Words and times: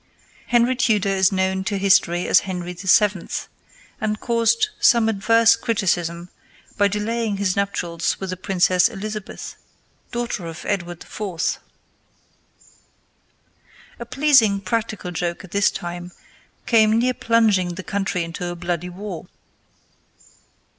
Henry 0.47 0.75
Tudor 0.75 1.09
is 1.09 1.31
known 1.31 1.63
to 1.65 1.77
history 1.77 2.27
as 2.27 2.39
Henry 2.39 2.73
VII., 2.73 3.27
and 4.01 4.19
caused 4.19 4.69
some 4.79 5.07
adverse 5.07 5.55
criticism 5.55 6.29
by 6.75 6.87
delaying 6.87 7.37
his 7.37 7.55
nuptials 7.55 8.19
with 8.19 8.31
the 8.31 8.35
Princess 8.37 8.89
Elizabeth, 8.89 9.57
daughter 10.11 10.47
of 10.47 10.65
Edward 10.67 11.03
IV. 11.03 11.59
A 13.99 14.05
pleasing 14.07 14.59
practical 14.59 15.11
joke 15.11 15.43
at 15.43 15.51
this 15.51 15.69
time 15.69 16.11
came 16.65 16.97
near 16.97 17.13
plunging 17.13 17.75
the 17.75 17.83
country 17.83 18.23
into 18.23 18.47
a 18.47 18.55
bloody 18.55 18.89
war. 18.89 19.27